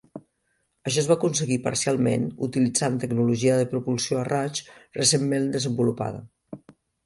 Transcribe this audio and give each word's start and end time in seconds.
Això 0.91 1.01
es 1.01 1.09
va 1.11 1.17
aconseguir 1.19 1.57
parcialment 1.67 2.25
utilitzant 2.49 2.97
tecnologia 3.05 3.61
de 3.61 3.69
propulsió 3.77 4.21
a 4.23 4.27
raig 4.33 4.65
recentment 5.01 5.49
desenvolupada. 5.59 6.29